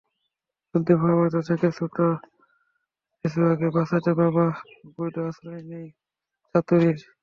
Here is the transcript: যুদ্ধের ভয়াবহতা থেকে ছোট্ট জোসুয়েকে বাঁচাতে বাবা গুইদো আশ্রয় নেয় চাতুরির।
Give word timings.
যুদ্ধের 0.69 0.97
ভয়াবহতা 1.01 1.41
থেকে 1.49 1.67
ছোট্ট 1.77 1.97
জোসুয়েকে 3.25 3.67
বাঁচাতে 3.75 4.11
বাবা 4.19 4.45
গুইদো 4.93 5.21
আশ্রয় 5.29 5.61
নেয় 5.69 5.89
চাতুরির। 6.55 6.99